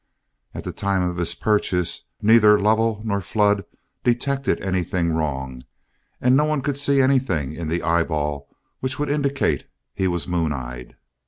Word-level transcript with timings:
At 0.55 0.63
the 0.63 0.73
time 0.73 1.03
of 1.03 1.17
his 1.17 1.35
purchase, 1.35 2.05
neither 2.23 2.59
Lovell 2.59 3.03
nor 3.05 3.21
Flood 3.21 3.65
detected 4.03 4.59
anything 4.59 5.13
wrong, 5.13 5.63
and 6.19 6.35
no 6.35 6.45
one 6.45 6.61
could 6.63 6.79
see 6.79 6.99
anything 7.03 7.53
in 7.53 7.67
the 7.69 7.83
eyeball 7.83 8.47
which 8.79 8.97
would 8.97 9.11
indicate 9.11 9.67
he 9.93 10.07
was 10.07 10.27
moon 10.27 10.53
eyed. 10.53 10.95